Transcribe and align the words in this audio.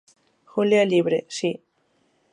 Julia 0.51 0.79
é 0.85 0.89
libre, 0.93 1.17
si. 1.37 1.51